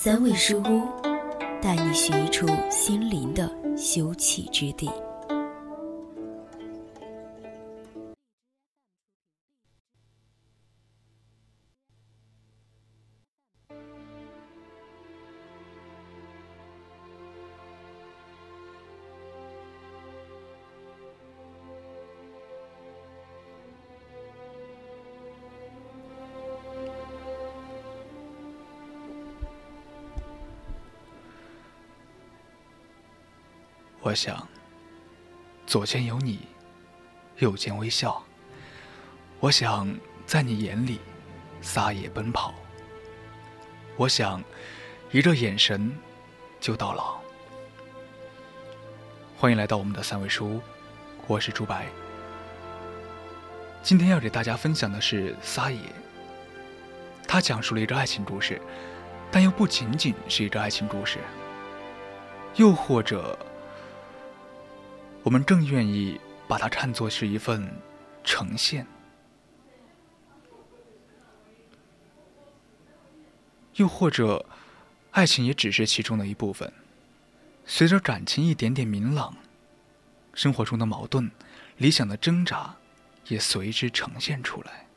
[0.00, 0.86] 三味书屋，
[1.60, 4.88] 带你寻一处心灵的休憩之地。
[34.08, 34.48] 我想，
[35.66, 36.40] 左见有你，
[37.40, 38.24] 右见微笑。
[39.38, 40.98] 我想在你眼里
[41.60, 42.54] 撒野奔跑。
[43.98, 44.42] 我想
[45.10, 45.94] 一个眼神
[46.58, 47.18] 就到老。
[49.36, 50.62] 欢迎来到我们的三味书屋，
[51.26, 51.84] 我是朱白。
[53.82, 55.78] 今天要给大家分享的是《撒野》，
[57.26, 58.58] 它讲述了一个爱情故事，
[59.30, 61.18] 但又不仅仅是一个爱情故事，
[62.54, 63.38] 又或者。
[65.28, 67.70] 我们更愿意把它看作是一份
[68.24, 68.86] 呈现，
[73.74, 74.46] 又或者，
[75.10, 76.72] 爱情也只是其中的一部分。
[77.66, 79.36] 随着感情一点点明朗，
[80.32, 81.30] 生活中的矛盾、
[81.76, 82.74] 理想的挣扎
[83.26, 84.87] 也随之呈现出来。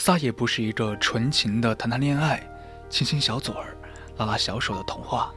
[0.00, 2.42] 撒野不是一个纯情的谈谈恋爱、
[2.88, 3.76] 亲亲小嘴儿、
[4.16, 5.30] 拉拉小手的童话。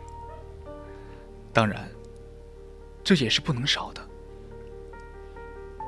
[1.52, 1.92] 当然，
[3.04, 4.02] 这也是不能少的。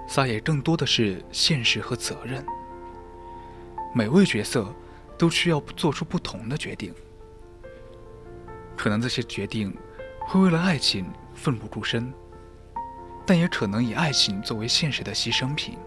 [0.10, 2.46] 撒野更多的是现实和责任。
[3.94, 4.68] 每位角色
[5.18, 6.94] 都需要做出不同的决定，
[8.76, 9.74] 可能这些决定
[10.28, 12.14] 会为了爱情奋不顾身，
[13.26, 15.78] 但也可能以爱情作为现实的牺牲品。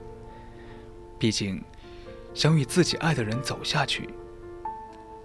[1.18, 1.62] 毕竟。
[2.38, 4.08] 想与自己爱的人走下去，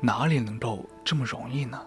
[0.02, 1.80] 哪里能够这么容易呢？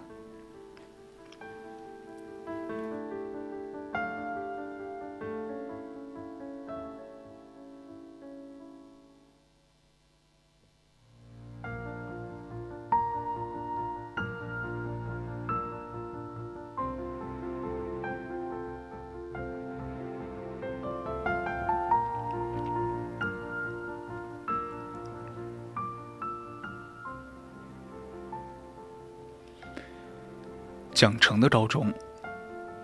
[30.96, 31.92] 蒋成的高中，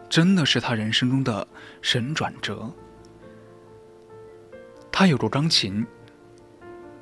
[0.07, 1.49] 真的是他人生中的
[1.81, 2.71] 神转折。
[4.93, 5.87] 他有过钢琴，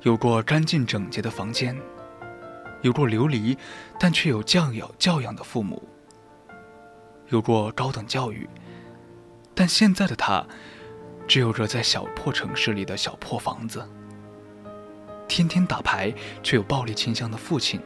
[0.03, 1.77] 有过干净整洁的房间，
[2.81, 3.57] 有过流离
[3.99, 5.85] 但却有教养教养的父母，
[7.27, 8.49] 有过高等教育，
[9.53, 10.41] 但现在的他，
[11.27, 13.85] 只有着在小破城市里的小破房子，
[15.27, 17.81] 天天打牌却有暴力倾向的父亲，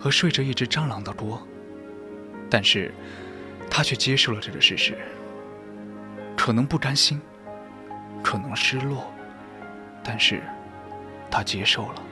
[0.00, 1.46] 和睡着一只蟑螂的锅。
[2.50, 2.92] 但是，
[3.70, 4.98] 他却接受了这个事实。
[6.36, 7.20] 可能不甘心，
[8.24, 9.12] 可能失落，
[10.02, 10.42] 但是，
[11.30, 12.02] 他接受了。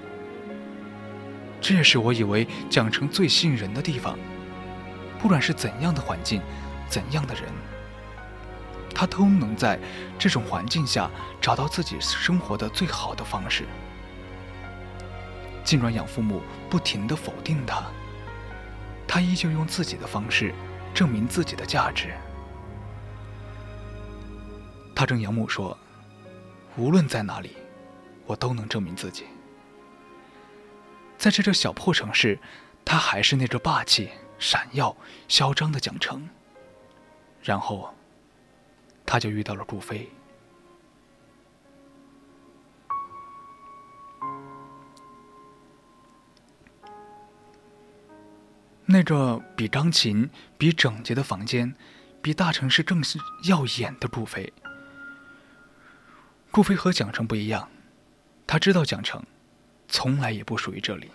[1.61, 4.17] 这也是我以为蒋成最吸引人的地方。
[5.19, 6.41] 不管是怎样的环境，
[6.88, 7.44] 怎样的人，
[8.94, 9.76] 他都能在
[10.17, 11.11] 这种环境下
[11.41, 13.64] 找到自己生活的最好的方式。
[15.64, 17.82] 尽管养父母不停的否定他。
[19.08, 20.55] 他依旧用自己的方式
[20.94, 22.14] 证明自己的价值。
[24.94, 25.76] 他跟养母说
[26.76, 27.56] ：“无论在哪里，
[28.26, 29.25] 我都能证明自己。”
[31.16, 32.38] 在这个小破城市，
[32.84, 34.96] 他还是那个霸气、闪耀、
[35.26, 36.28] 嚣张的蒋成。
[37.43, 37.94] 然后，
[39.06, 40.08] 他就遇到了顾飞。
[48.90, 51.75] 那个比钢琴、比整洁的房间，
[52.23, 53.02] 比大城市更
[53.44, 54.50] 耀眼的顾飞。
[56.50, 57.69] 顾飞和蒋成不一样，
[58.46, 59.23] 他知道蒋成
[59.88, 61.11] 从来也不属于这里，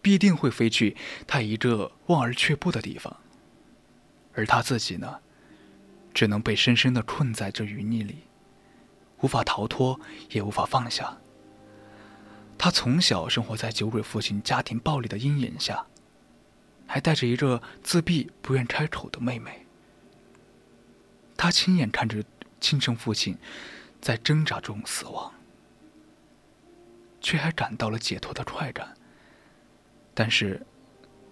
[0.00, 0.96] 必定会飞去
[1.26, 3.14] 他一个望而却步的地方。
[4.32, 5.18] 而他自己呢，
[6.14, 8.20] 只能被深深的困在这淤泥里，
[9.20, 11.18] 无法逃脱，也无法放下。
[12.56, 15.86] 他从小生活在酒鬼父亲家庭暴力的阴影下。
[16.92, 19.64] 还带着一个自闭、不愿开口的妹妹。
[21.38, 22.22] 他亲眼看着
[22.60, 23.34] 亲生父亲
[23.98, 25.32] 在挣扎中死亡，
[27.18, 28.94] 却还感到了解脱的快感。
[30.12, 30.66] 但是，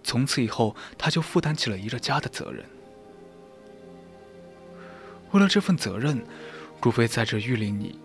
[0.03, 2.65] 从此以后，他就负担起了一个家的责任。
[5.29, 6.25] 为了这份责任，
[6.79, 7.99] 顾飞在这玉林里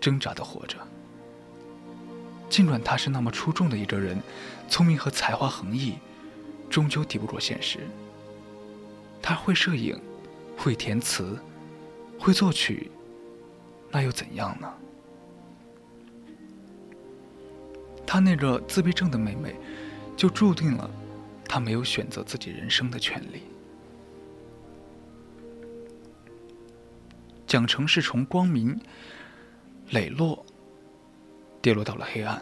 [0.00, 0.78] 挣扎的活着。
[2.48, 4.22] 尽管他是那么出众的一个人，
[4.68, 5.98] 聪明和才华横溢。
[6.68, 7.80] 终究抵不过现实。
[9.22, 10.00] 他会摄影，
[10.56, 11.38] 会填词，
[12.18, 12.90] 会作曲，
[13.90, 14.72] 那又怎样呢？
[18.06, 19.56] 他那个自闭症的妹妹，
[20.16, 20.88] 就注定了
[21.44, 23.42] 他没有选择自己人生的权利。
[27.46, 28.80] 蒋成是从光明
[29.90, 30.44] 磊落
[31.60, 32.40] 跌落到了黑暗，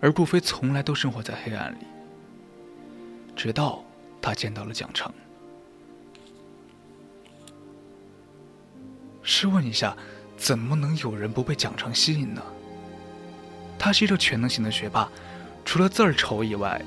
[0.00, 1.84] 而顾飞从来都生活在黑暗里。
[3.36, 3.84] 直到
[4.20, 5.12] 他见到了蒋成。
[9.22, 9.96] 试问一下，
[10.36, 12.42] 怎么能有人不被蒋成吸引呢？
[13.78, 15.10] 他是一个全能型的学霸，
[15.64, 16.82] 除了字儿丑以外，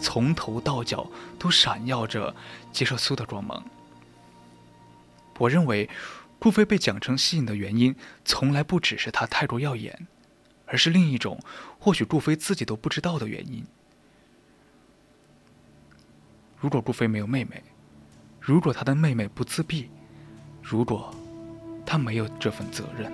[0.00, 1.06] 从头到脚
[1.38, 2.34] 都闪耀着
[2.72, 3.62] 接受苏的光芒。
[5.38, 5.88] 我认为，
[6.38, 10.06] 顾飞被蒋成吸引的原因，从来不只是他太过耀眼，
[10.66, 11.38] 而是另一种，
[11.78, 13.64] 或许顾飞自己都不知道的原因。
[16.64, 17.62] 如果顾飞没有妹妹，
[18.40, 19.90] 如果他的妹妹不自闭，
[20.62, 21.14] 如果
[21.84, 23.12] 他没有这份责任。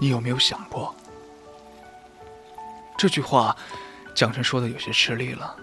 [0.00, 0.94] 你有没有想过？
[2.96, 3.56] 这句话，
[4.14, 5.56] 蒋晨说的有些吃力了，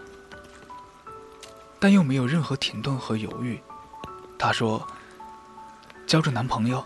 [1.80, 3.62] 但又没有任何停顿和犹豫。
[4.40, 4.86] 他说
[6.08, 6.86] ：“交着男朋友。”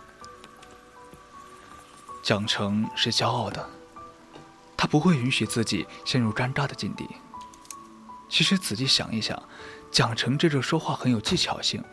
[2.23, 3.67] 蒋成是骄傲的，
[4.77, 7.07] 他不会允许自己陷入尴尬的境地。
[8.27, 9.41] 其实仔细想一想，
[9.91, 11.83] 蒋成这种说话很有技巧性，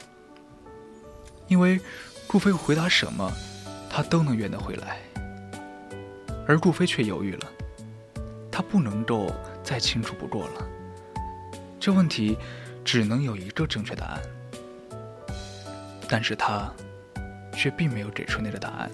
[1.48, 1.80] 因为
[2.26, 3.30] 顾飞回答什么，
[3.90, 5.00] 他都能圆得回来。
[6.46, 7.52] 而顾飞却犹豫了，
[8.50, 9.32] 他不能够
[9.62, 10.66] 再清楚不过了。
[11.80, 12.38] 这问题
[12.84, 14.20] 只能有一个正确答案，
[16.08, 16.72] 但是他
[17.52, 18.90] 却并没有给出那个答案，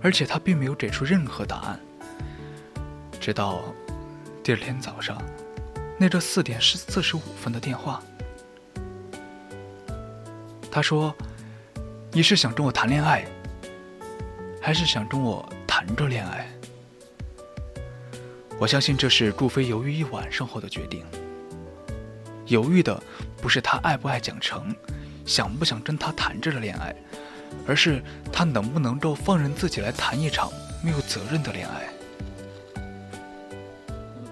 [0.00, 1.80] 而且他并没有给出任何答案。
[3.20, 3.64] 直到
[4.44, 5.20] 第二天早上，
[5.98, 8.00] 那个四点四十五分的电话，
[10.70, 11.12] 他说
[12.12, 13.24] ：“你是想跟我谈恋爱，
[14.62, 15.44] 还是想跟我？”
[15.86, 16.48] 谈着恋爱，
[18.58, 21.06] 我相信这是顾飞犹豫一晚上后的决定。
[22.46, 23.00] 犹豫的
[23.40, 24.74] 不是他爱不爱蒋成，
[25.24, 26.92] 想不想跟他谈这个恋爱，
[27.68, 28.02] 而是
[28.32, 30.50] 他能不能够放任自己来谈一场
[30.82, 31.88] 没有责任的恋爱。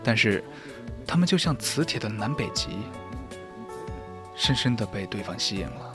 [0.03, 0.43] 但是，
[1.07, 2.71] 他们就像磁铁的南北极，
[4.35, 5.95] 深深的被对方吸引了。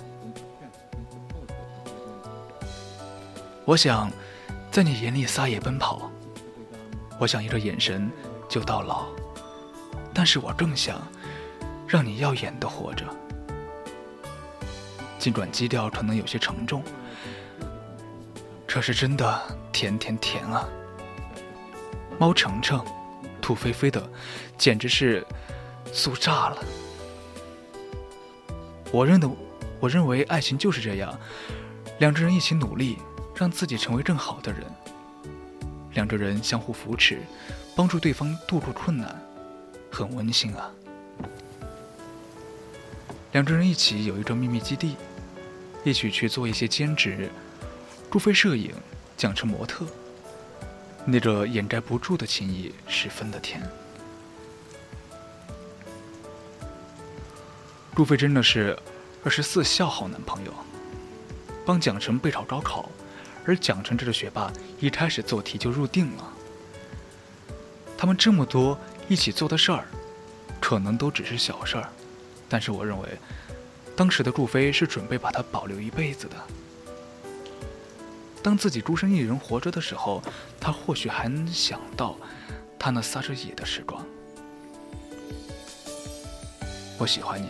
[3.65, 4.09] 我想。
[4.71, 6.11] 在你眼里撒野奔跑，
[7.19, 8.09] 我想一个眼神
[8.47, 9.07] 就到老，
[10.13, 11.01] 但是我更想
[11.87, 13.03] 让你耀眼的活着。
[15.17, 16.83] 尽管基调可能有些沉重，
[18.67, 19.41] 这是真的
[19.73, 20.69] 甜甜甜啊！
[22.19, 22.85] 猫程程，
[23.41, 24.07] 兔飞飞的，
[24.57, 25.25] 简直是
[25.91, 26.63] 酥炸了。
[28.91, 29.27] 我认的，
[29.79, 31.19] 我认为爱情就是这样，
[31.97, 32.99] 两个人一起努力。
[33.39, 34.61] 让自己成为更好的人。
[35.93, 37.21] 两个人相互扶持
[37.73, 39.17] 帮助对方度过困难
[39.89, 40.69] 很温馨啊。
[43.31, 44.97] 两个人一起有一个秘密基地
[45.85, 47.29] 一起去做一些兼职
[48.09, 48.73] 顾飞摄影
[49.15, 49.85] 讲成模特。
[51.05, 53.61] 那个掩盖不住的情谊十分的甜。
[57.95, 58.77] 顾飞真的是
[59.23, 60.53] 二十四孝好男朋友
[61.65, 62.89] 帮蒋晨备考高考
[63.49, 66.33] 而蒋成这个学霸一开始做题就入定了。
[67.97, 69.85] 他们这么多一起做的事儿，
[70.61, 71.89] 可能都只是小事儿，
[72.47, 73.09] 但是我认为，
[73.95, 76.35] 当时的顾飞是准备把他保留一辈子的。
[78.43, 80.21] 当自己孤身一人活着的时候，
[80.59, 82.15] 他或许还能想到
[82.77, 84.05] 他那撒着野的时光。
[86.99, 87.49] 我喜欢你。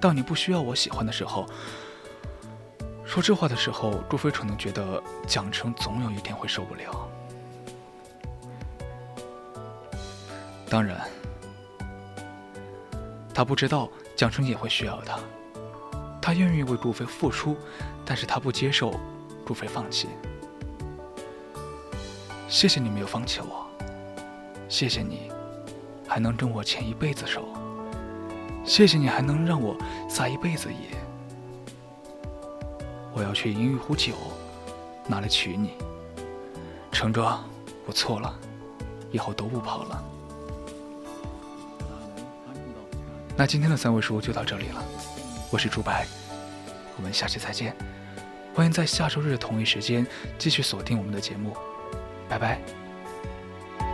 [0.00, 1.46] 当你不需要我喜欢的时候，
[3.10, 7.08] 说这话的时候，朱飞可能觉得蒋成总有一天会受不了。
[10.68, 11.00] 当然，
[13.34, 15.18] 他不知道蒋成也会需要他，
[16.22, 17.56] 他愿意为朱飞付出，
[18.06, 18.94] 但是他不接受
[19.44, 20.08] 朱飞放弃。
[22.46, 23.66] 谢谢你没有放弃我，
[24.68, 25.32] 谢谢你
[26.06, 27.44] 还能跟我牵一辈子手。
[28.64, 29.76] 谢谢你还能让我
[30.08, 30.96] 撒一辈子野。
[33.12, 34.14] 我要去饮一壶酒，
[35.06, 35.72] 拿来娶你。
[36.92, 37.38] 程哥，
[37.86, 38.34] 我错了，
[39.10, 40.04] 以后都不跑了。
[43.36, 44.84] 那今天的三位数就到这里了，
[45.50, 46.06] 我是朱白，
[46.96, 47.74] 我们下期再见。
[48.54, 50.06] 欢迎在下周日同一时间
[50.38, 51.56] 继续锁定我们的节目，
[52.28, 52.79] 拜拜。